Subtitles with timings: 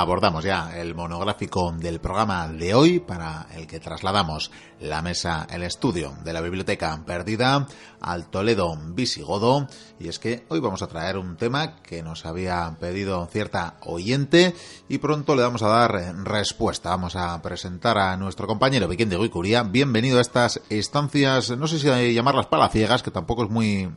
[0.00, 4.50] abordamos ya el monográfico del programa de hoy para el que trasladamos
[4.80, 7.66] la mesa, el estudio de la biblioteca perdida
[8.00, 9.68] al Toledo visigodo
[10.00, 14.54] y es que hoy vamos a traer un tema que nos había pedido cierta oyente
[14.88, 15.92] y pronto le vamos a dar
[16.24, 16.88] respuesta.
[16.88, 19.62] Vamos a presentar a nuestro compañero Viquín de Guicuría.
[19.62, 23.90] Bienvenido a estas estancias, no sé si llamarlas palaciegas, que tampoco es muy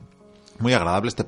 [0.59, 1.25] muy agradable este,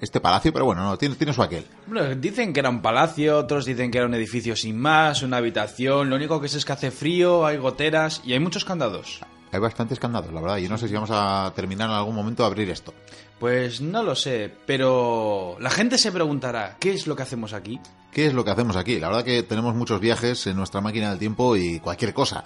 [0.00, 1.66] este palacio, pero bueno, no, tiene, tiene su aquel.
[1.86, 5.36] Bueno, dicen que era un palacio, otros dicen que era un edificio sin más, una
[5.36, 6.10] habitación.
[6.10, 9.20] Lo único que es es que hace frío, hay goteras y hay muchos candados.
[9.52, 10.56] Hay bastantes candados, la verdad.
[10.56, 12.92] Yo no sé si vamos a terminar en algún momento de abrir esto.
[13.38, 17.78] Pues no lo sé, pero la gente se preguntará, ¿qué es lo que hacemos aquí?
[18.10, 18.98] ¿Qué es lo que hacemos aquí?
[18.98, 22.42] La verdad que tenemos muchos viajes en nuestra máquina del tiempo y cualquier cosa.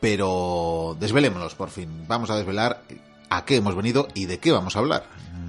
[0.00, 2.04] Pero desvelémonos, por fin.
[2.06, 2.82] Vamos a desvelar
[3.30, 5.06] a qué hemos venido y de qué vamos a hablar.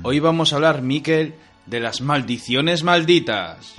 [0.07, 1.33] Hoy vamos a hablar, Miquel,
[1.65, 3.73] de las maldiciones malditas.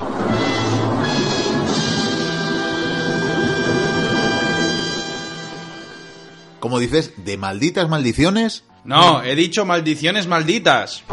[6.59, 7.13] ¿Cómo dices?
[7.25, 8.65] ¿De malditas maldiciones?
[8.83, 11.05] No, he dicho maldiciones malditas.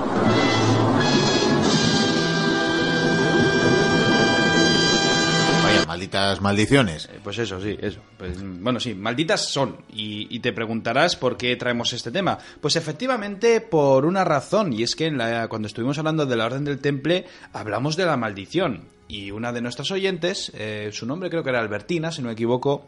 [6.42, 7.06] Maldiciones.
[7.06, 8.00] Eh, pues eso, sí, eso.
[8.18, 9.78] Pues, bueno, sí, malditas son.
[9.92, 12.38] Y, te preguntarás por qué traemos este tema.
[12.60, 15.12] Pues efectivamente por una razón, y es que
[15.50, 18.86] cuando estuvimos hablando de la Orden del Temple, hablamos de la maldición.
[19.08, 22.34] Y una de nuestras oyentes, eh, su nombre creo que era Albertina, si no me
[22.34, 22.88] equivoco,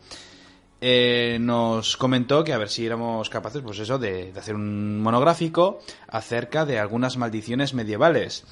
[0.82, 5.02] eh, nos comentó que a ver si éramos capaces, pues eso, de, de hacer un
[5.02, 8.44] monográfico acerca de algunas maldiciones medievales.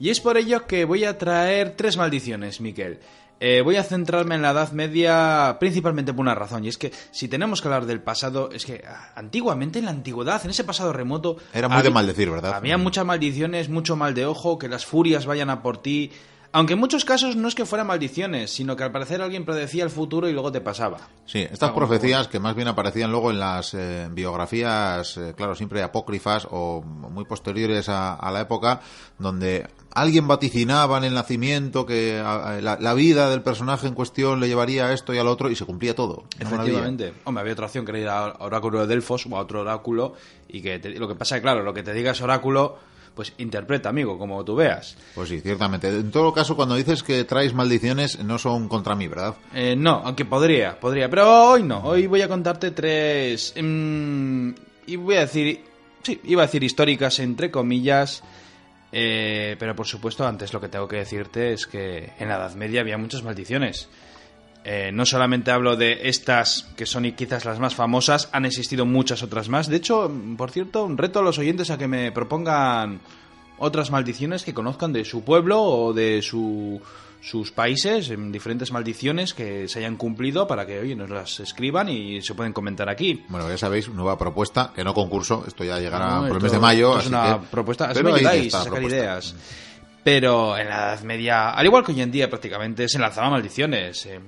[0.00, 3.00] Y es por ello que voy a traer tres maldiciones, Miquel.
[3.40, 6.92] Eh, voy a centrarme en la Edad Media principalmente por una razón, y es que
[7.10, 10.64] si tenemos que hablar del pasado, es que ah, antiguamente en la antigüedad, en ese
[10.64, 11.36] pasado remoto...
[11.52, 12.54] Era muy de maldecir, ¿verdad?
[12.54, 16.10] Había muchas maldiciones, mucho mal de ojo, que las furias vayan a por ti...
[16.52, 19.84] Aunque en muchos casos no es que fueran maldiciones, sino que al parecer alguien predecía
[19.84, 20.98] el futuro y luego te pasaba.
[21.26, 25.82] Sí, estas profecías que más bien aparecían luego en las eh, biografías, eh, claro, siempre
[25.82, 28.80] apócrifas o muy posteriores a, la época,
[29.18, 32.22] donde alguien vaticinaba en el nacimiento que
[32.62, 35.66] la, vida del personaje en cuestión le llevaría a esto y al otro y se
[35.66, 36.24] cumplía todo.
[36.38, 37.12] Efectivamente.
[37.24, 40.14] Hombre, había otra opción que era ir oráculo de Delfos o a otro oráculo
[40.48, 42.78] y que lo que pasa es claro, lo que te diga ese oráculo
[43.14, 44.96] pues interpreta, amigo, como tú veas.
[45.14, 45.88] Pues sí, ciertamente.
[45.88, 49.34] En todo caso, cuando dices que traes maldiciones, no son contra mí, ¿verdad?
[49.54, 51.08] Eh, no, aunque podría, podría.
[51.08, 51.82] Pero hoy no.
[51.84, 53.54] Hoy voy a contarte tres...
[53.60, 54.50] Mm,
[54.86, 55.64] y voy a decir...
[56.02, 58.22] Sí, iba a decir históricas, entre comillas...
[58.90, 62.54] Eh, pero por supuesto, antes lo que tengo que decirte es que en la Edad
[62.54, 63.88] Media había muchas maldiciones.
[64.64, 69.22] Eh, no solamente hablo de estas que son quizás las más famosas, han existido muchas
[69.22, 69.68] otras más.
[69.68, 73.00] De hecho, por cierto, un reto a los oyentes a que me propongan
[73.58, 79.68] otras maldiciones que conozcan de su pueblo o de sus países, en diferentes maldiciones que
[79.68, 83.24] se hayan cumplido para que oye, nos las escriban y se pueden comentar aquí.
[83.28, 86.58] Bueno, ya sabéis, nueva propuesta, que no concurso, esto ya llegará por el mes de
[86.58, 86.98] mayo.
[86.98, 89.34] Es una propuesta, Pero me sacar ideas.
[90.04, 94.06] Pero en la Edad Media, al igual que hoy en día prácticamente, se lanzaban maldiciones.
[94.06, 94.20] Eh,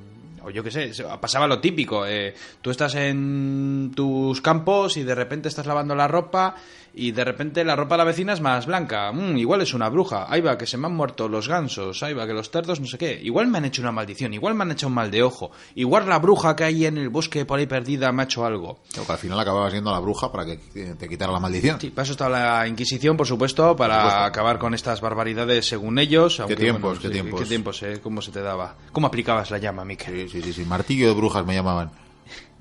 [0.44, 2.06] o yo qué sé, pasaba lo típico.
[2.06, 6.56] Eh, tú estás en tus campos y de repente estás lavando la ropa
[6.94, 9.12] y de repente la ropa de la vecina es más blanca.
[9.12, 10.26] Mm, igual es una bruja.
[10.28, 12.02] Ahí va, que se me han muerto los gansos.
[12.02, 13.20] Ahí va, que los cerdos no sé qué.
[13.22, 14.34] Igual me han hecho una maldición.
[14.34, 15.50] Igual me han hecho un mal de ojo.
[15.74, 18.80] Igual la bruja que hay en el bosque por ahí perdida me ha hecho algo.
[18.92, 21.80] que al final acababa siendo la bruja para que te quitara la maldición.
[21.80, 26.42] Sí, para eso está la Inquisición, por supuesto, para acabar con estas barbaridades según ellos.
[26.46, 26.98] ¿Qué tiempos?
[26.98, 27.40] ¿Qué tiempos?
[27.40, 28.00] ¿Qué tiempos, eh?
[28.02, 28.76] ¿Cómo se te daba?
[28.92, 30.28] ¿Cómo aplicabas la llama, Miquel?
[30.28, 31.90] Sí, sí, sí, Martillo de brujas me llamaban.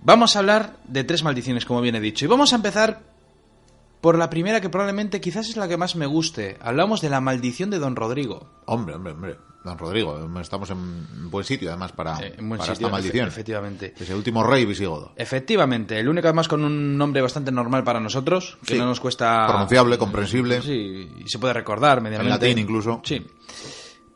[0.02, 2.26] Vamos a hablar de tres maldiciones, como bien he dicho.
[2.26, 3.02] Y vamos a empezar
[4.02, 6.58] por la primera que probablemente quizás es la que más me guste.
[6.62, 8.48] Hablamos de la maldición de Don Rodrigo.
[8.66, 9.38] Hombre, hombre, hombre.
[9.64, 13.28] Don Rodrigo, estamos en buen sitio además para, esta maldición.
[13.28, 13.94] Efectivamente.
[14.00, 15.12] Es el último rey visigodo.
[15.18, 19.46] Efectivamente, el único además con un nombre bastante normal para nosotros, que no nos cuesta...
[19.48, 20.62] Pronunciable, comprensible.
[20.62, 22.46] Sí, y se puede recordar medianamente.
[22.46, 23.02] En latín incluso.
[23.04, 23.26] Sí.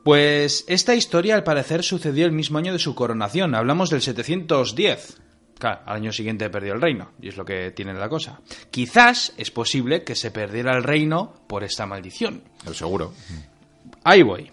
[0.04, 3.54] Pues esta historia al parecer sucedió el mismo año de su coronación.
[3.54, 5.18] Hablamos del 710
[5.62, 8.42] al año siguiente perdió el reino, y es lo que tiene la cosa.
[8.72, 12.44] Quizás es posible que se perdiera el reino por esta maldición.
[12.66, 13.14] El seguro.
[14.04, 14.52] Ahí voy.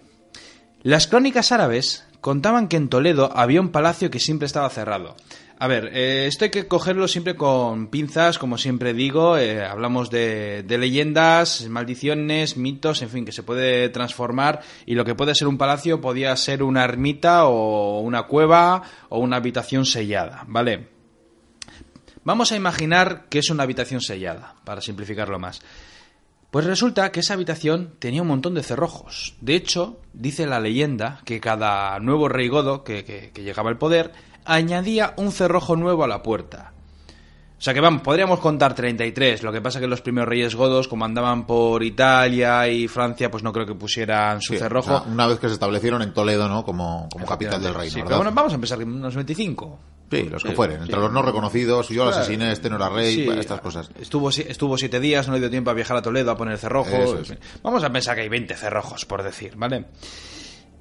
[0.82, 5.16] Las crónicas árabes contaban que en Toledo había un palacio que siempre estaba cerrado.
[5.62, 9.36] A ver, eh, esto hay que cogerlo siempre con pinzas, como siempre digo.
[9.36, 14.62] Eh, hablamos de, leyendas, maldiciones, mitos, en fin, que se puede transformar.
[14.86, 19.18] Y lo que puede ser un palacio podía ser una ermita o una cueva o
[19.18, 20.88] una habitación sellada, ¿vale?
[22.24, 25.60] Vamos a imaginar que es una habitación sellada, para simplificarlo más.
[26.50, 29.36] Pues resulta que esa habitación tenía un montón de cerrojos.
[29.40, 34.12] De hecho, dice la leyenda que cada nuevo rey godo que, llegaba al poder
[34.44, 36.72] añadía un cerrojo nuevo a la puerta.
[37.58, 39.42] O sea que vamos, podríamos contar 33.
[39.42, 43.42] Lo que pasa que los primeros reyes godos, como andaban por Italia y Francia, pues
[43.42, 44.94] no creo que pusieran su Sí, cerrojo.
[44.94, 46.64] o sea, una vez que se establecieron en Toledo, ¿no?
[46.64, 48.16] Como, como capital del reino, Sí, pero ¿verdad?
[48.16, 49.78] bueno, vamos a empezar con unos 25.
[50.10, 50.78] Sí, los que fueren.
[50.78, 50.82] sí.
[50.84, 52.22] Entre los no reconocidos, yo lo Claro.
[52.22, 53.90] asesiné, este no era rey, Sí, estas cosas.
[54.00, 57.28] Estuvo, estuvo siete días, no le dio tiempo a viajar a Toledo a poner cerrojos.
[57.30, 57.36] Es.
[57.62, 59.84] Vamos a pensar que hay 20 cerrojos, por decir, ¿vale?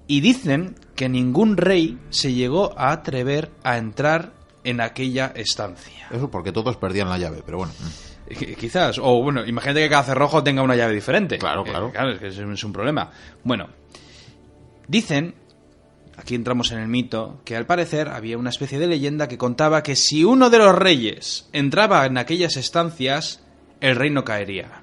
[0.09, 4.33] Y dicen que ningún rey se llegó a atrever a entrar
[4.63, 6.07] en aquella estancia.
[6.11, 7.73] Eso porque todos perdían la llave, pero bueno.
[7.79, 8.33] mm.
[8.33, 11.37] Qu- Quizás, o bueno, imagínate que cada cerrojo tenga una llave diferente.
[11.37, 11.91] Claro, Eh, claro.
[11.91, 13.11] Claro, es que es un problema.
[13.43, 13.67] Bueno,
[14.87, 15.35] dicen,
[16.17, 19.83] aquí entramos en el mito, que al parecer había una especie de leyenda que contaba
[19.83, 23.41] que si uno de los reyes entraba en aquellas estancias,
[23.79, 24.81] el reino caería.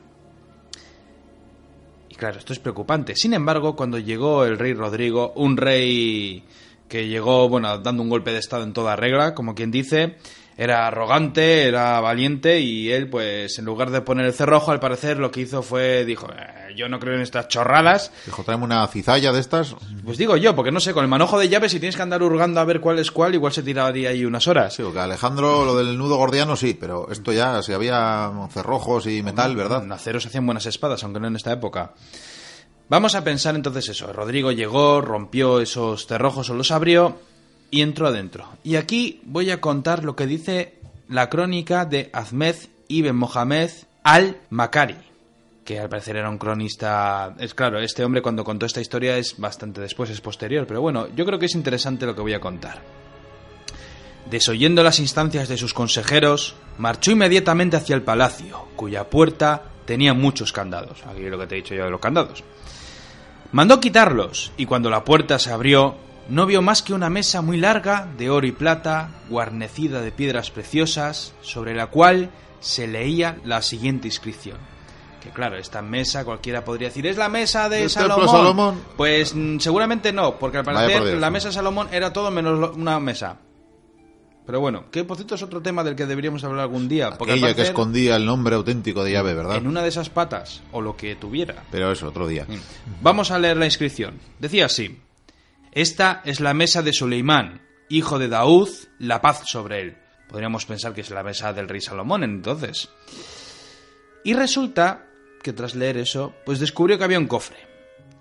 [2.17, 3.15] Claro, esto es preocupante.
[3.15, 6.43] Sin embargo, cuando llegó el rey Rodrigo, un rey
[6.89, 10.17] que llegó, bueno, dando un golpe de estado en toda regla, como quien dice,
[10.57, 15.19] era arrogante, era valiente y él, pues, en lugar de poner el cerrojo, al parecer
[15.19, 18.11] lo que hizo fue, dijo, "Eh, yo no creo en estas chorradas.
[18.27, 19.75] Dijo, tráeme una cizalla de estas.
[20.05, 22.23] Pues digo yo, porque no sé, con el manojo de llaves, si tienes que andar
[22.23, 24.75] hurgando a ver cuál es cuál, igual se tiraría ahí unas horas.
[24.75, 29.23] Sí, que Alejandro, lo del nudo gordiano, sí, pero esto ya, si había cerrojos y
[29.23, 29.85] metal, ¿verdad?
[29.85, 31.93] En acero se hacían buenas espadas, aunque no en esta época.
[32.89, 34.13] Vamos a pensar entonces eso.
[34.13, 37.19] Rodrigo llegó, rompió esos cerrojos o los abrió
[37.71, 38.49] y entró adentro.
[38.65, 40.75] Y aquí voy a contar lo que dice
[41.09, 42.57] la crónica de Ahmed
[42.89, 43.71] ibn Mohamed
[44.03, 44.97] al-Makari,
[45.65, 47.35] que al parecer era un cronista...
[47.39, 51.09] Es claro, este hombre cuando contó esta historia es bastante después, es posterior, pero bueno,
[51.15, 52.81] yo creo que es interesante lo que voy a contar.
[54.31, 60.53] Desoyendo las instancias de sus consejeros, marchó inmediatamente hacia el palacio, cuya puerta tenía muchos
[60.53, 61.05] candados.
[61.07, 62.43] Aquí lo que te he dicho yo de los candados.
[63.53, 65.97] Mandó quitarlos, y cuando la puerta se abrió,
[66.29, 70.51] no vio más que una mesa muy larga, de oro y plata, guarnecida de piedras
[70.51, 72.31] preciosas, sobre la cual
[72.61, 74.57] se leía la siguiente inscripción.
[75.23, 78.29] Que claro, esta mesa cualquiera podría decir, ¿es la mesa de ¿Del templo Salomón?
[78.31, 78.81] Salomón?
[78.97, 81.21] Pues mm, seguramente no, porque al parecer Dios.
[81.21, 83.39] la mesa de Salomón era todo menos lo- una mesa.
[84.47, 87.11] Pero bueno, que por cierto es otro tema del que deberíamos hablar algún día.
[87.19, 89.57] Porque Aquella que escondía el nombre auténtico de llave, ¿verdad?
[89.57, 91.65] en una de esas patas, o lo que tuviera.
[91.73, 92.47] Pero eso, otro día.
[93.03, 94.21] Vamos a leer la inscripción.
[94.39, 95.01] Decía así:
[95.77, 99.99] Esta es la mesa de Suleimán, hijo de Daud, la paz sobre él.
[100.27, 102.89] Podríamos pensar que es la mesa del rey Salomón entonces.
[104.25, 105.05] Y resulta
[105.43, 107.59] que tras leer eso, pues descubrió que había un cofre.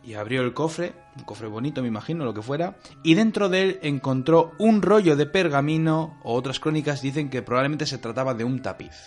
[0.04, 3.62] Y abrió el cofre, un cofre bonito me imagino, lo que fuera, y dentro de
[3.62, 8.44] él encontró un rollo de pergamino, o otras crónicas dicen que probablemente se trataba de
[8.44, 8.98] un tapiz.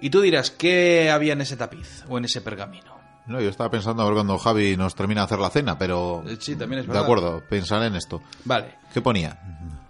[0.00, 3.03] Y tú dirás, ¿qué había en ese tapiz o en ese pergamino?
[3.26, 6.22] No, yo estaba pensando a ver cuando Javi nos termina de hacer la cena, pero...
[6.26, 7.04] Eh, sí, también es De verdad.
[7.04, 8.22] acuerdo, pensaré en esto.
[8.44, 9.38] Vale, ¿Qué ponía?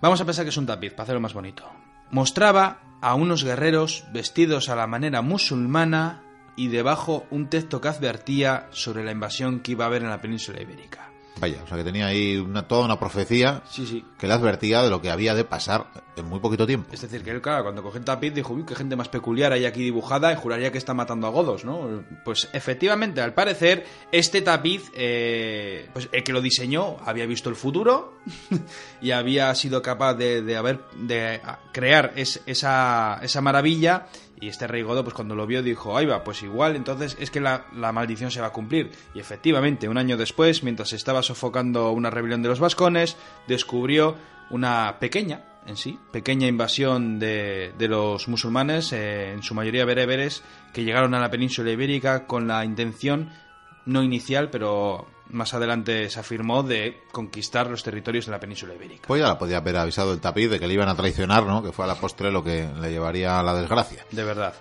[0.01, 1.65] vamos a pensar que es un tapiz, para hacerlo más bonito.
[2.11, 6.23] Mostraba a unos guerreros vestidos a la manera musulmana
[6.57, 10.21] y debajo un texto que advertía sobre la invasión que iba a haber en la
[10.21, 11.11] península ibérica.
[11.41, 14.05] Vaya, o sea que tenía ahí una, toda una profecía Sí, sí.
[14.19, 16.89] que le advertía de lo que había de pasar en muy poquito tiempo.
[16.93, 19.53] Es decir, que él, claro, cuando cogió el tapiz dijo, uy, qué gente más peculiar
[19.53, 22.05] hay aquí dibujada y juraría que está matando a godos, ¿no?
[22.25, 27.57] Pues efectivamente, al parecer, este tapiz, eh, pues el que lo diseñó había visto el
[27.57, 28.15] futuro
[29.03, 31.41] y había sido capaz de, de haber, de
[31.73, 34.07] crear es- esa, esa maravilla
[34.45, 37.31] y este rey godo, pues cuando lo vio dijo, ahí va, pues igual, entonces es
[37.31, 38.91] que la, maldición se va a cumplir.
[39.15, 43.17] Y efectivamente, un año después, mientras estaba sofocando una rebelión de los vascones,
[43.49, 44.17] descubrió
[44.51, 50.43] una pequeña, en sí, pequeña invasión de, de los musulmanes, eh, en su mayoría bereberes,
[50.75, 53.31] que llegaron a la península ibérica con la intención,
[53.87, 59.07] no inicial, pero más adelante se afirmó, de conquistar los territorios de la península ibérica.
[59.07, 61.63] Pues ya la podía haber avisado el tapiz de que le iban a traicionar, ¿no?
[61.63, 64.05] Que fue a la postre lo que le llevaría a la desgracia.
[64.11, 64.55] De verdad.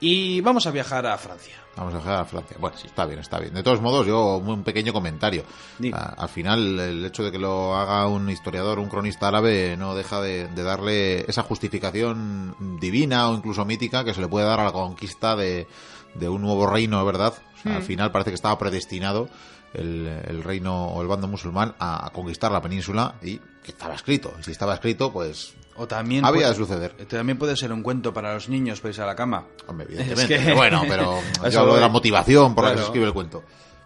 [0.00, 1.54] Y vamos a viajar a Francia.
[1.76, 2.56] Vamos a dejar a Francia.
[2.60, 3.52] Bueno, sí, está bien, está bien.
[3.54, 5.44] De todos modos, yo un pequeño comentario.
[5.78, 5.90] Di.
[5.92, 9.94] A- al final, el hecho de que lo haga un historiador, un cronista árabe, no
[9.96, 14.60] deja de, de darle esa justificación divina o incluso mítica que se le puede dar
[14.60, 15.66] a la conquista de,
[16.14, 17.34] de un nuevo reino, ¿verdad?
[17.58, 19.28] O sea, Al final parece que estaba predestinado
[19.74, 23.94] el, el reino o el bando musulmán a, a conquistar la península y que estaba
[23.94, 24.32] escrito.
[24.40, 26.92] Y si estaba escrito, pues O también había puede- de suceder.
[27.08, 29.44] También puede ser un cuento para los niños para irse a la cama.
[29.66, 30.44] Hombre, Es evidentemente.
[30.46, 31.18] que- bueno, pero
[31.50, 33.42] yo hablo de la motivación por la que se escribe el cuento.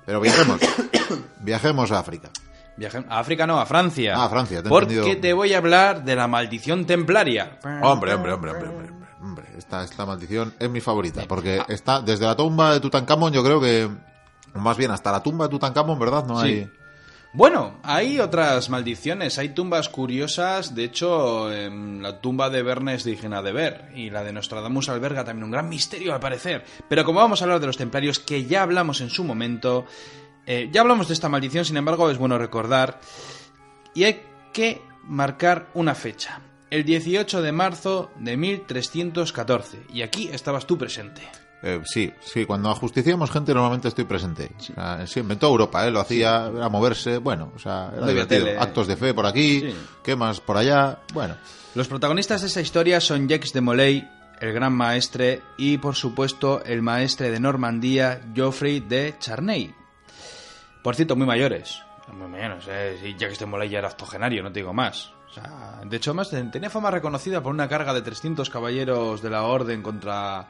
[0.06, 0.60] Pero viajemos.
[1.40, 2.30] viajemos a África.
[2.76, 4.14] Viaje- a África no, a Francia.
[4.16, 5.20] Ah, a Francia, te Porque entendido.
[5.20, 7.58] te voy a hablar de la maldición templaria.
[7.82, 8.88] Hombre, hombre, hombre, hombre, hombre, hombre,
[9.20, 13.44] hombre, esta, esta maldición es mi favorita, porque está desde la tumba de Tutankamón, yo
[13.44, 13.88] creo que,
[14.54, 16.26] más bien hasta la tumba de Tutankamón, ¿verdad?
[16.26, 16.70] No hay...
[17.34, 23.04] Bueno, hay otras maldiciones, hay tumbas curiosas, de hecho, en la tumba de Verne es
[23.04, 26.62] digna de ver, y la de Nostradamus alberga también un gran misterio al parecer.
[26.90, 29.86] Pero como vamos a hablar de los templarios, que ya hablamos en su momento,
[30.44, 33.00] eh, ya hablamos de esta maldición, sin embargo, es bueno recordar,
[33.94, 34.20] y hay
[34.52, 41.22] que marcar una fecha, el 18 de marzo de 1314, y aquí estabas tú presente.
[41.62, 44.50] Eh, sí, sí, cuando ajusticiamos gente normalmente estoy presente.
[44.58, 44.72] Sí.
[44.72, 45.90] O sea, sí, en toda Europa, ¿eh?
[45.90, 48.48] lo hacía, era moverse, bueno, o sea, era divertido.
[48.60, 49.74] Actos de fe por aquí, sí.
[50.02, 51.36] quemas por allá, bueno.
[51.74, 56.64] Los protagonistas de esa historia son Jacques de Molay, el gran maestre, y por supuesto
[56.64, 59.72] el maestre de Normandía, Geoffrey de Charney.
[60.82, 61.80] Por cierto, muy mayores.
[62.12, 63.14] Muy mayores, ¿eh?
[63.16, 65.12] Jacques de Molay ya era octogenario, no te digo más.
[65.30, 69.30] O sea, de hecho, más tenía fama reconocida por una carga de 300 caballeros de
[69.30, 70.46] la orden contra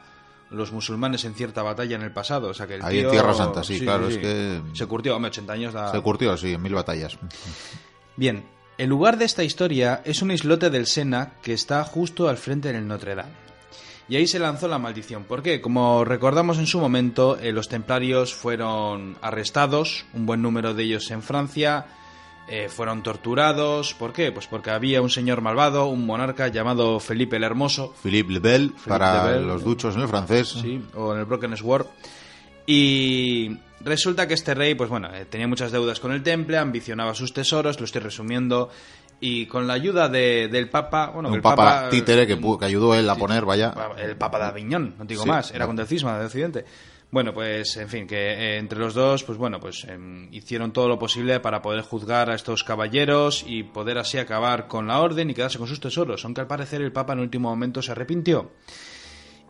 [0.53, 2.49] los musulmanes en cierta batalla en el pasado.
[2.49, 3.07] O sea que el Ahí tío...
[3.07, 4.15] en Tierra Santa, sí, sí claro, sí.
[4.15, 4.61] es que...
[4.73, 5.91] Se curtió, hombre, 80 años da...
[5.91, 7.17] Se curtió, sí, en mil batallas.
[8.15, 8.45] Bien,
[8.77, 12.71] el lugar de esta historia es un islote del Sena que está justo al frente
[12.71, 13.43] del Notre Dame.
[14.09, 15.23] Y ahí se lanzó la maldición.
[15.23, 15.61] ¿Por qué?
[15.61, 21.09] Como recordamos en su momento, eh, los templarios fueron arrestados, un buen número de ellos
[21.11, 21.85] en Francia,
[22.47, 23.93] eh, fueron torturados.
[23.93, 24.31] ¿Por qué?
[24.31, 27.93] Pues porque había un señor malvado, un monarca llamado Felipe el Hermoso.
[28.03, 30.49] Philippe le Bel, Philippe para los duchos en el francés.
[30.49, 31.87] Sí, o en el Broken Sword.
[32.65, 37.13] Y resulta que este rey, pues bueno, eh, tenía muchas deudas con el temple, ambicionaba
[37.13, 38.69] sus tesoros, lo estoy resumiendo.
[39.19, 42.65] Y con la ayuda de, del Papa, bueno, un el Papa, Papa títere que, que,
[42.65, 43.73] ayudó él a poner, vaya.
[43.97, 46.65] El Papa de Aviñón, no digo sí, más, era con del cisma de Occidente.
[47.13, 50.87] Bueno, pues en fin, que eh, entre los dos, pues bueno, pues eh, hicieron todo
[50.87, 55.29] lo posible para poder juzgar a estos caballeros y poder así acabar con la orden
[55.29, 58.53] y quedarse con sus tesoros, aunque al parecer el Papa en último momento se arrepintió.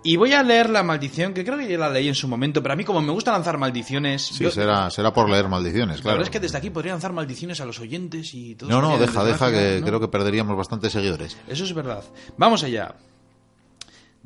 [0.03, 2.61] Y voy a leer la maldición, que creo que ya la leí en su momento,
[2.61, 4.23] pero a mí como me gusta lanzar maldiciones...
[4.23, 4.51] Sí, yo...
[4.51, 6.17] será, será por leer maldiciones, claro.
[6.17, 8.81] La verdad es que desde aquí podría lanzar maldiciones a los oyentes y todo No,
[8.81, 9.87] no, deja, deja, que ¿no?
[9.87, 11.37] creo que perderíamos bastantes seguidores.
[11.47, 12.03] Eso es verdad.
[12.35, 12.93] Vamos allá.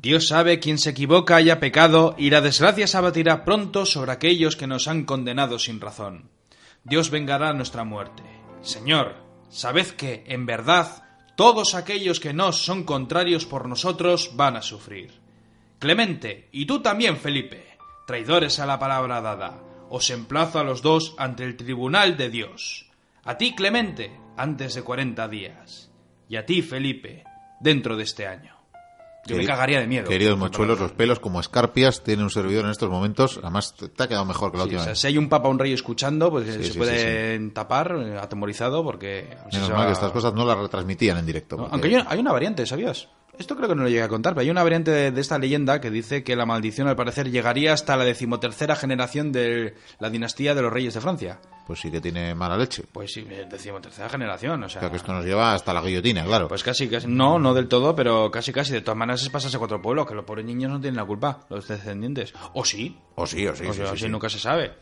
[0.00, 4.54] Dios sabe quién se equivoca haya pecado y la desgracia se abatirá pronto sobre aquellos
[4.54, 6.30] que nos han condenado sin razón.
[6.84, 8.22] Dios vengará nuestra muerte.
[8.62, 9.16] Señor,
[9.50, 11.02] sabed que, en verdad,
[11.34, 15.20] todos aquellos que nos son contrarios por nosotros van a sufrir.
[15.80, 17.76] Clemente, y tú también, Felipe,
[18.06, 22.86] traidores a la palabra dada, os emplazo a los dos ante el tribunal de Dios.
[23.24, 25.90] A ti, Clemente, antes de cuarenta días.
[26.28, 27.24] Y a ti, Felipe,
[27.60, 28.57] dentro de este año.
[29.28, 30.08] Yo me cagaría de miedo.
[30.08, 33.38] Queridos mochuelos, los pelos como escarpias tiene un servidor en estos momentos.
[33.42, 34.98] Además, te ha quedado mejor que la sí, última o sea, vez.
[35.00, 38.18] Si hay un papa o un rey escuchando, pues Sí, se sí, pueden tapar, eh,
[38.18, 39.36] atemorizado, porque...
[39.52, 41.56] Menos mal va- que estas cosas no las retransmitían en directo.
[41.56, 41.68] ¿no?
[41.68, 43.08] porque- Aunque hay una variante, ¿sabías?
[43.38, 45.38] Esto creo que no lo llegué a contar, pero hay una variante de, de esta
[45.38, 50.10] leyenda que dice que la maldición, al parecer, llegaría hasta la decimotercera generación de la
[50.10, 51.40] dinastía de los reyes de Francia.
[51.66, 52.84] Pues sí que tiene mala leche.
[52.90, 54.78] Pues sí, eh, decimotercera generación, o sea...
[54.78, 56.48] O sea, que esto nos lleva hasta la guillotina, claro.
[56.48, 58.72] Pues casi, casi, no, no del todo, pero casi, casi.
[58.72, 61.46] De todas maneras es pasarse cuatro pueblos, que los pobres niños no tienen la culpa,
[61.50, 62.32] los descendientes.
[62.54, 63.66] O sí, O sí, o sí.
[63.66, 64.08] o sí, sí.
[64.08, 64.72] nunca se sabe.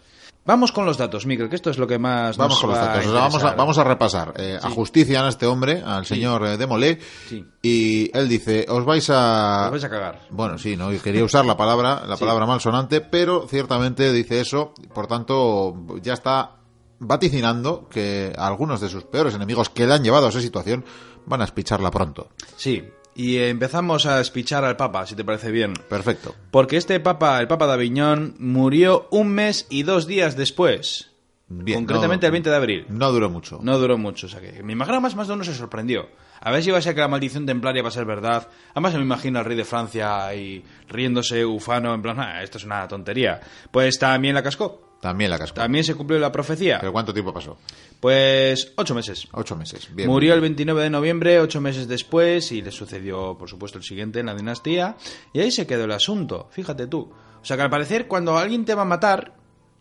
[0.46, 2.78] Vamos con los datos, Miguel, que esto es lo que más Vamos nos con los
[2.78, 3.06] va a datos.
[3.06, 3.56] O sea, vamos, a, interesar.
[3.56, 4.32] vamos a repasar.
[4.36, 4.66] Eh, Sí.
[4.66, 7.44] Ajustician a este hombre, al señor eh, Demolé, Sí.
[7.62, 9.64] y él dice, os vais a...
[9.66, 10.20] Os vais a cagar.
[10.30, 14.72] Bueno, sí, no, Y quería usar la palabra, la palabra malsonante, pero ciertamente dice eso,
[14.94, 16.52] por tanto, ya está
[16.98, 20.84] vaticinando que algunos de sus peores enemigos que le han llevado a esa situación
[21.26, 22.28] van a espicharla pronto.
[22.56, 22.82] Sí,
[23.16, 25.74] y empezamos a espichar al Papa, si te parece bien.
[25.88, 26.34] Perfecto.
[26.50, 31.10] Porque este Papa, el Papa de Aviñón, murió un mes y dos días después.
[31.48, 32.86] Bien, concretamente no- el 20 de abril.
[32.88, 33.60] No duró mucho.
[33.62, 36.08] No duró mucho, o sea que me imagino más, más de uno se sorprendió.
[36.40, 38.48] A ver si iba a ser que la maldición templaria va a ser verdad.
[38.72, 42.64] Además me imagino al rey de Francia y riéndose ufano en plan, "Ah, esto es
[42.64, 43.40] una tontería.
[43.70, 44.85] Pues también la cascó.
[45.00, 45.56] También la cascó.
[45.60, 46.78] También se cumplió la profecía.
[46.80, 47.58] ¿Pero cuánto tiempo pasó?
[48.00, 49.28] Pues ocho meses.
[49.32, 49.88] Ocho meses.
[49.94, 50.08] Bien.
[50.08, 54.20] Murió el 29 de noviembre, ocho meses después, y le sucedió, por supuesto, el siguiente
[54.20, 54.96] en la dinastía.
[55.32, 57.12] Y ahí se quedó el asunto, fíjate tú.
[57.40, 59.34] O sea que al parecer, cuando alguien te va a matar,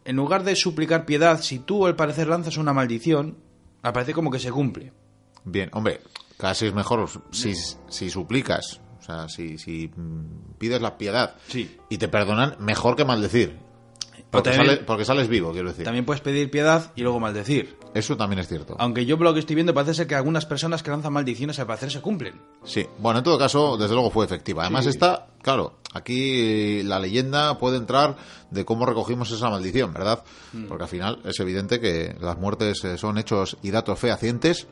[0.04, 3.38] en lugar de suplicar piedad, si tú al parecer lanzas una maldición,
[3.82, 4.94] al parecer como que se cumple.
[5.44, 6.02] Bien, hombre,
[6.38, 11.78] casi es mejor si, si suplicas, o sea, si, si mm, pides la piedad Sí.
[11.90, 13.58] y te perdonan, mejor que maldecir.
[14.36, 15.84] Porque, también- sale- porque sales vivo, quiero decir.
[15.86, 17.78] También puedes pedir piedad y luego maldecir.
[17.94, 18.76] Eso también es cierto.
[18.80, 21.58] Aunque yo por lo que estoy viendo parece ser que algunas personas que lanzan maldiciones
[21.60, 22.42] al parecer se cumplen.
[22.64, 24.64] Sí, bueno, en todo caso, desde luego fue efectiva.
[24.64, 24.90] Además Sí.
[24.92, 28.16] está, claro, aquí la leyenda puede entrar
[28.52, 30.24] de cómo recogimos esa maldición, ¿verdad?
[30.54, 30.66] Mm.
[30.66, 34.68] Porque al final es evidente que las muertes eh, son hechos y datos fehacientes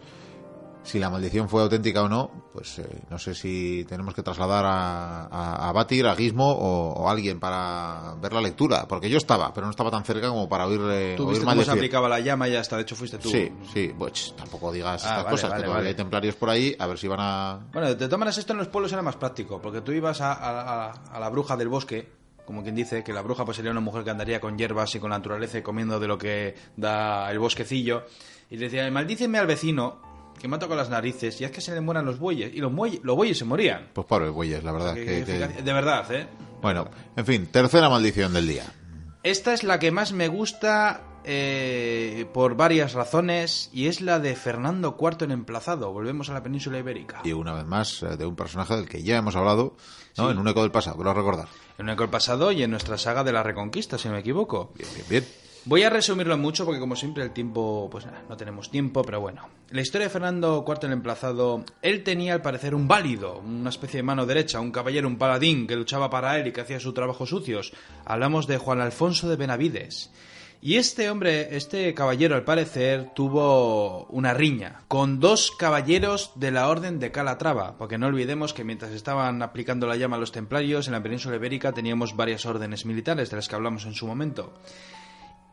[0.83, 4.65] si la maldición fue auténtica o no, pues eh, no sé si tenemos que trasladar
[4.65, 9.17] a, a, a Batir, a Gizmo o, o, alguien para ver la lectura, porque yo
[9.17, 11.71] estaba, pero no estaba tan cerca como para oír, eh, ¿Tú oír viste cómo se
[11.71, 13.29] aplicaba la llama y hasta de hecho fuiste tú?
[13.29, 15.87] Sí, sí, pues tampoco digas Ah, estas vale, cosas, vale, que vale.
[15.87, 17.59] hay templarios por ahí, a ver si van a...
[17.71, 20.33] Bueno, de todas maneras esto en los pueblos era más práctico, porque tú ibas a,
[20.33, 22.11] a- a- a la bruja del bosque,
[22.45, 24.99] como quien dice, que la bruja pues sería una mujer que andaría con hierbas y
[24.99, 28.03] con la naturaleza y comiendo de lo que da el bosquecillo,
[28.49, 31.73] y le decía, maldíceme al vecino que ha tocado las narices y haz que se
[31.73, 33.89] le mueran los bueyes, y los, bueyes, los bueyes se morían.
[33.93, 34.93] Pues pobres bueyes, la verdad.
[34.93, 36.27] Que- que- que- que- De verdad, ¿eh?
[36.61, 38.65] Bueno, en fin, tercera maldición del día.
[39.23, 44.35] Esta es la que más me gusta eh, por varias razones y es la de
[44.35, 45.93] Fernando IV en emplazado.
[45.93, 47.21] Volvemos a la península ibérica.
[47.23, 49.77] Y una vez más, eh, de un personaje del que ya hemos hablado,
[50.17, 50.25] ¿no?
[50.25, 50.31] Sí.
[50.31, 51.47] En un eco del pasado, creo recordar.
[51.77, 54.73] En el pasado y en nuestra saga de la Reconquista, si no me equivoco.
[54.75, 55.25] Bien, bien, bien.
[55.65, 59.21] Voy a resumirlo mucho porque como siempre el tiempo, pues nada, no tenemos tiempo, pero
[59.21, 59.47] bueno.
[59.69, 63.99] La historia de Fernando IV el emplazado, él tenía al parecer un válido, una especie
[63.99, 66.91] de mano derecha, un caballero, un paladín que luchaba para él y que hacía su
[66.91, 67.71] trabajo sucios.
[68.03, 70.11] Hablamos de Juan Alfonso de Benavides.
[70.61, 76.67] Y este hombre, este caballero al parecer tuvo una riña con dos caballeros de la
[76.67, 80.87] orden de Calatrava, porque no olvidemos que mientras estaban aplicando la llama a los templarios
[80.87, 84.53] en la península ibérica teníamos varias órdenes militares de las que hablamos en su momento.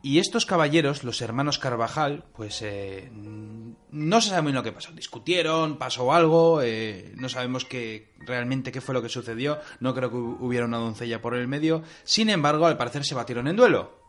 [0.03, 4.91] Y estos caballeros, los hermanos Carvajal, pues eh, no se sabe muy lo que pasó.
[4.93, 9.59] Discutieron, pasó algo, eh, no sabemos qué, realmente qué fue lo que sucedió.
[9.79, 11.83] No creo que hu- hubiera una doncella por el medio.
[12.03, 13.99] Sin embargo, al parecer se batieron en duelo.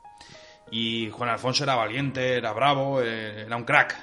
[0.71, 3.95] Y Juan Alfonso era valiente, era bravo, eh, era un crack,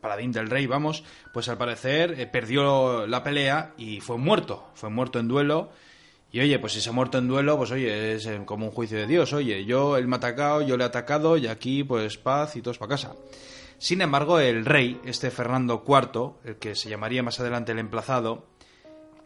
[0.00, 1.04] paladín del rey, vamos.
[1.32, 4.70] Pues al parecer eh, perdió la pelea y fue muerto.
[4.74, 5.70] Fue muerto en duelo.
[6.30, 8.72] Y oye, pues si se ha muerto en duelo, pues oye, es eh, como un
[8.72, 9.32] juicio de Dios.
[9.32, 12.62] Oye, yo, él me ha atacado, yo le he atacado y aquí pues paz y
[12.62, 13.14] todos para casa.
[13.78, 18.46] Sin embargo, el rey, este Fernando IV, el que se llamaría más adelante el emplazado,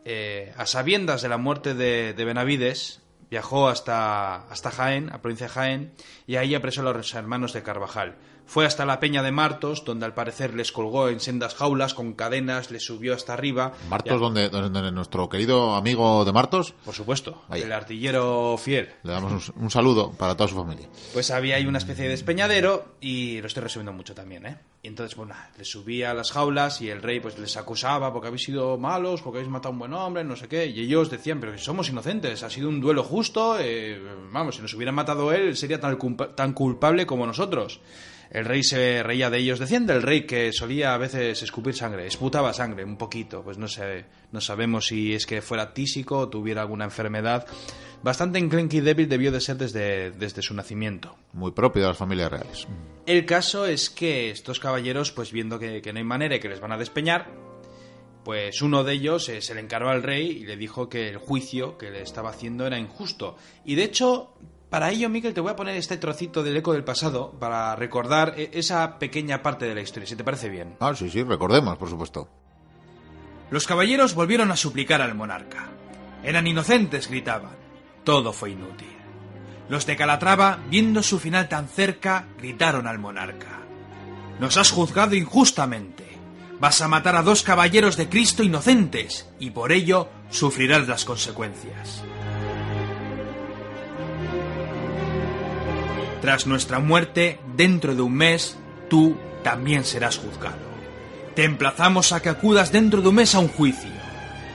[0.04, 5.46] eh, a sabiendas de la muerte de, de Benavides, viajó hasta, hasta Jaén, a provincia
[5.46, 5.92] de Jaén,
[6.26, 8.16] y ahí apresó a los hermanos de Carvajal.
[8.44, 12.12] Fue hasta la peña de Martos, donde al parecer les colgó en sendas jaulas con
[12.12, 13.72] cadenas, les subió hasta arriba.
[13.88, 17.62] Martos, donde, donde- nuestro querido amigo de Martos, Por supuesto, Ahí.
[17.62, 18.90] el artillero fiel.
[19.04, 20.88] le damos un, un saludo para toda su familia.
[21.12, 24.58] Pues había ahí una especie de despeñadero y lo estoy resumiendo mucho también, ¿eh?
[24.82, 28.26] Y entonces, bueno, les subía a las jaulas y el rey pues les acusaba porque
[28.28, 30.66] habéis sido malos, porque habéis matado a un buen hombre, no sé qué.
[30.66, 34.02] Y ellos decían, pero si somos inocentes, ha sido un duelo justo, eh,
[34.32, 37.80] vamos, si nos hubiera matado él, sería tan, culpa- tan culpable como nosotros.
[38.32, 39.58] El rey se reía de ellos.
[39.58, 43.68] Decían del rey que solía a veces escupir sangre, esputaba sangre un poquito, pues no
[43.68, 47.46] sé, no sabemos si es que fuera tísico o tuviera alguna enfermedad.
[48.02, 51.14] Bastante enclenque y débil debió de ser desde, desde su nacimiento.
[51.34, 52.66] Muy propio de las familias reales.
[53.04, 56.48] El caso es que estos caballeros, pues viendo que, que no hay manera y que
[56.48, 57.28] les van a despeñar,
[58.24, 61.18] pues uno de ellos eh, se le encaró al rey y le dijo que el
[61.18, 63.36] juicio que le estaba haciendo era injusto.
[63.64, 64.34] Y de hecho,
[64.72, 68.32] para ello, Miguel, te voy a poner este trocito del eco del pasado para recordar
[68.38, 70.76] eh, esa pequeña parte de la historia, si te parece bien.
[70.80, 72.26] Ah, sí, sí, recordemos, por supuesto.
[73.50, 75.68] Los caballeros volvieron a suplicar al monarca.
[76.24, 77.50] Eran inocentes, gritaban.
[78.02, 78.96] Todo fue inútil.
[79.68, 83.60] Los de Calatrava, viendo su final tan cerca, gritaron al monarca.
[84.40, 86.06] Nos has juzgado injustamente.
[86.60, 92.02] Vas a matar a dos caballeros de Cristo inocentes y por ello sufrirás las consecuencias.
[96.22, 98.56] Tras nuestra muerte, dentro de un mes,
[98.88, 100.56] tú también serás juzgado.
[101.34, 103.90] Te emplazamos a que acudas dentro de un mes a un juicio.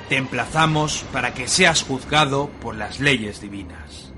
[0.08, 4.14] Te emplazamos para que seas juzgado por las leyes divinas.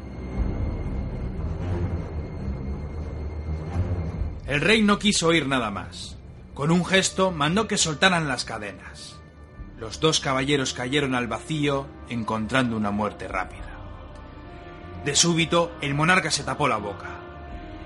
[4.46, 6.18] El rey no quiso oír nada más.
[6.54, 9.16] Con un gesto mandó que soltaran las cadenas.
[9.80, 13.80] Los dos caballeros cayeron al vacío, encontrando una muerte rápida.
[15.04, 17.19] De súbito, el monarca se tapó la boca.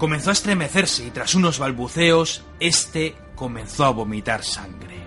[0.04, 4.98] Comenzó a estremecerse y tras unos balbuceos, este comenzó a vomitar sangre.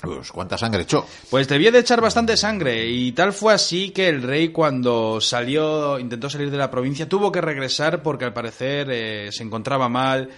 [0.00, 1.06] Pues, ¿cuánta sangre echó?
[1.28, 5.98] Pues debió de echar bastante sangre y tal fue así que el rey cuando salió,
[5.98, 10.30] intentó salir de la provincia, tuvo que regresar porque al parecer eh, se encontraba mal,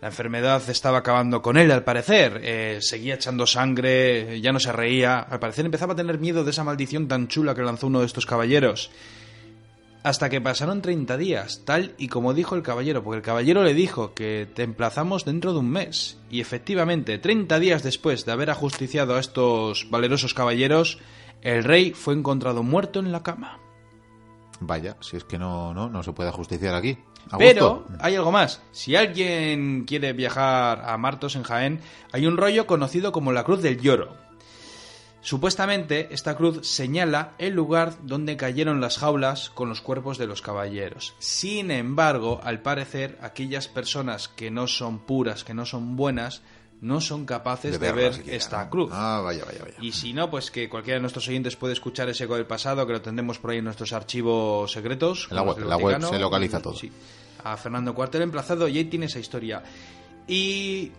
[0.00, 4.70] la enfermedad estaba acabando con él al parecer, eh, seguía echando sangre, ya no se
[4.70, 8.00] reía, al parecer empezaba a tener miedo de esa maldición tan chula que lanzó uno
[8.00, 8.90] de estos caballeros.
[10.04, 13.74] Hasta que pasaron 30 días, tal y como dijo el caballero, porque el caballero le
[13.74, 16.16] dijo que te emplazamos dentro de un mes.
[16.30, 20.98] Y efectivamente, 30 días después de haber ajusticiado a estos valerosos caballeros,
[21.42, 23.58] el rey fue encontrado muerto en la cama.
[24.60, 26.98] Vaya, si es que no, no, no se puede justiciar aquí.
[27.36, 28.62] Pero hay algo más.
[28.72, 31.80] Si alguien quiere viajar a Martos en Jaén,
[32.12, 34.16] hay un rollo conocido como la Cruz del Lloro.
[35.20, 40.42] Supuestamente, esta cruz señala el lugar donde cayeron las jaulas con los cuerpos de los
[40.42, 41.14] caballeros.
[41.18, 46.42] Sin embargo, al parecer, aquellas personas que no son puras, que no son buenas,
[46.80, 48.90] no son capaces de, ver siquiera, esta cruz.
[48.92, 49.76] Ah, vaya, vaya, vaya.
[49.80, 52.86] Y si no, pues que cualquiera de nuestros oyentes puede escuchar ese eco del pasado,
[52.86, 55.26] que lo tendremos por ahí en nuestros archivos secretos.
[55.30, 56.08] En la web, es en la web Vaticano.
[56.08, 56.74] se localiza todo.
[56.74, 56.90] Sí.
[57.44, 59.62] A Fernando Cuartel emplazado y ahí tiene esa historia.
[60.26, 60.92] Y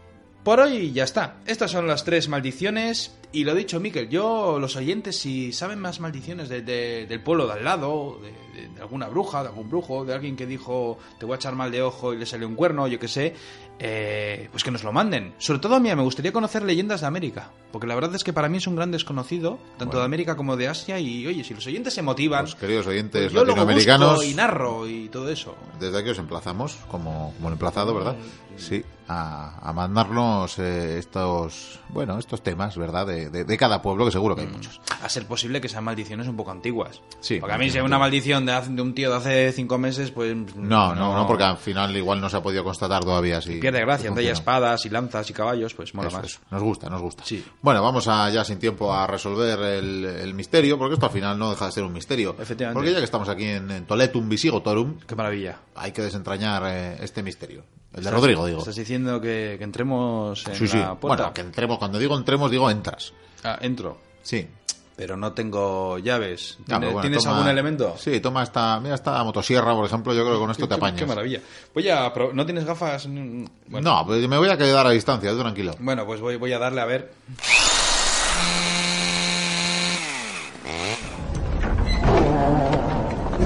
[0.43, 1.37] por hoy ya está.
[1.45, 3.18] Estas son las tres maldiciones.
[3.31, 7.45] Y lo dicho, Miquel, yo, los oyentes, si saben más maldiciones de- de- del pueblo
[7.45, 11.33] de al lado, de, alguna bruja, de algún brujo, de alguien que dijo te voy
[11.33, 13.35] a echar mal de ojo y le salió un cuerno, yo qué sé,
[13.77, 15.33] eh, pues que nos lo manden.
[15.37, 18.33] Sobre todo a mí me gustaría conocer leyendas de América, porque la verdad es que
[18.33, 19.99] para mí es un gran desconocido, tanto Bueno.
[19.99, 23.21] de América como de Asia, y oye, si los oyentes se motivan, Pues, queridos oyentes
[23.21, 25.55] pues yo luego latinoamericanos, busco y narro y todo eso.
[25.79, 28.15] desde aquí os emplazamos, como, como el emplazado, ¿verdad?
[28.57, 33.07] Sí, a, a mandarnos eh, estos, bueno, estos temas, ¿verdad?
[33.07, 34.79] De, de- de cada pueblo, que seguro que hay muchos.
[35.01, 37.01] A ser posible que sean maldiciones un poco antiguas.
[37.19, 37.87] Sí, Porque a mí si hay antiguas.
[37.89, 40.35] una maldición de, hace- de un tío de hace cinco meses, pues...
[40.55, 43.59] No, no, no, porque al final igual no se ha podido constatar todavía si...
[43.59, 44.33] Pierde gracia, si hay funciona.
[44.33, 46.25] espadas y lanzas y caballos, pues mola Eso, más.
[46.27, 46.39] eso.
[46.51, 47.23] Nos gusta, nos gusta.
[47.25, 47.43] Sí.
[47.61, 51.37] Bueno, vamos a, ya sin tiempo a resolver el, el misterio, porque esto al final
[51.39, 52.35] no deja de ser un misterio.
[52.39, 52.75] Efectivamente.
[52.77, 55.59] Porque ya que estamos aquí en, en Toletum Visigotorum, Qué maravilla.
[55.75, 57.63] hay que desentrañar eh, este misterio.
[57.93, 58.59] El de Rodrigo, digo.
[58.59, 60.77] Estás diciendo que, que entremos en Sí, sí.
[60.77, 61.23] la puerta.
[61.23, 63.13] Bueno, que entremos, cuando digo entremos, digo entras.
[63.43, 63.97] Ah, entro.
[64.21, 64.47] Sí.
[64.95, 66.57] Pero no tengo llaves.
[66.65, 67.95] ¿Tienes, pero bueno, ¿tienes toma- algún elemento?
[67.97, 70.99] Sí, toma esta, mira esta motosierra, por ejemplo, yo creo que con esto te apañas.
[70.99, 71.39] Qué maravilla.
[71.73, 72.11] Voy a...
[72.33, 73.07] ¿No tienes gafas?
[73.07, 75.73] Mm, Bueno, No, pues me voy a quedar a distancia, tú tranquilo.
[75.79, 77.13] Bueno, pues voy, voy a darle a ver.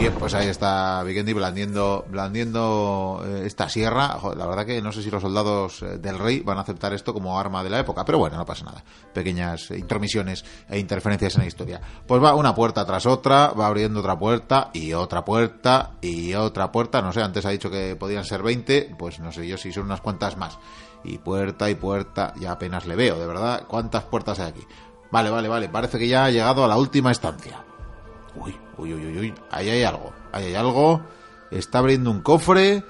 [0.04, 4.18] Bien, pues ahí está Vikendi blandiendo, blandiendo eh, esta sierra.
[4.36, 7.13] La verdad que no sé si los soldados eh, del rey van a aceptar esto
[7.13, 8.84] como arma de la época, pero bueno, no pasa nada.
[9.13, 11.80] Pequeñas intromisiones e interferencias en la historia.
[12.06, 16.70] Pues va una puerta tras otra, va abriendo otra puerta y otra puerta y otra
[16.70, 17.02] puerta.
[17.02, 19.86] No sé, antes ha dicho que podían ser 20, pues no sé yo si son
[19.86, 20.60] unas cuantas más.
[21.06, 23.63] Y puerta y puerta, ya apenas le veo, de verdad.
[23.70, 24.68] ¿Cuántas puertas hay aquí?
[25.12, 25.70] Vale, vale, vale.
[25.70, 27.63] Parece que ya ha llegado a la última estancia.
[28.36, 29.33] Uy, uy, uy, uy, uy.
[29.51, 30.13] Ahí hay algo.
[30.31, 31.01] Ahí hay algo.
[31.51, 32.83] Está abriendo un cofre.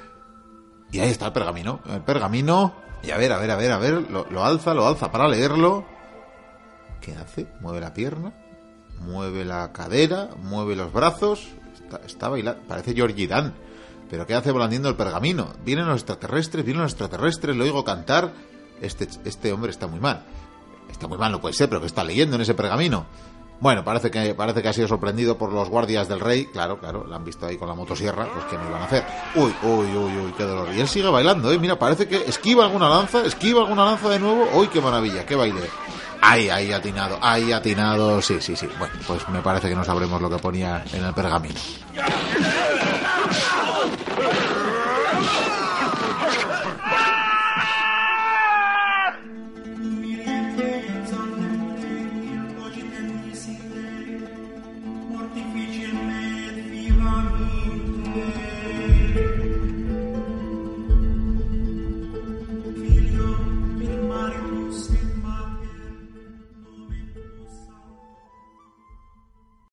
[0.92, 1.80] Y ahí está el pergamino.
[1.90, 2.74] El pergamino.
[3.04, 3.94] Y a ver, a ver, a ver, a ver.
[4.12, 5.86] Lo, alza, lo alza para leerlo.
[7.02, 7.48] ¿Qué hace?
[7.60, 8.34] Mueve la pierna.
[9.02, 10.30] Mueve la cadera.
[10.42, 11.48] Mueve los brazos.
[11.74, 12.62] Está, está bailando.
[12.68, 13.54] Parece Georgie Dan.
[14.10, 15.54] Pero ¿qué hace blandiendo el pergamino?
[15.66, 17.56] Vienen los extraterrestres, vienen los extraterrestres.
[17.56, 18.32] Lo oigo cantar.
[18.80, 20.24] Este, este hombre está muy mal.
[20.92, 23.08] Está muy mal, no puede ser, pero que está leyendo en ese pergamino.
[23.60, 26.48] Bueno, parece que, parece que ha sido sorprendido por los guardias del rey.
[26.48, 29.06] Claro, claro, la han visto ahí con la motosierra, pues que no iban a hacer.
[29.36, 30.68] Uy, uy, uy, uy, qué dolor.
[30.74, 31.58] Y él sigue bailando, ¿eh?
[31.58, 34.50] Mira, parece que esquiva alguna lanza, esquiva alguna lanza de nuevo.
[34.56, 35.62] Uy, qué maravilla, qué baile.
[36.22, 38.22] Ahí, ahí atinado, ahí atinado.
[38.22, 38.68] Sí, sí, sí.
[38.78, 41.56] Bueno, pues me parece que no sabremos lo que ponía en el pergamino.